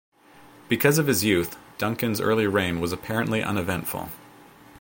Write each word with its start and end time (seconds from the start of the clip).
Because 0.67 0.97
of 0.97 1.05
his 1.05 1.23
youth, 1.23 1.57
Duncan's 1.77 2.19
early 2.19 2.47
reign 2.47 2.79
was 2.79 2.91
apparently 2.91 3.43
uneventful. 3.43 4.09